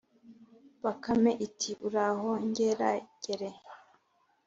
[0.83, 3.49] bakame iti: “uraho ngeragere!”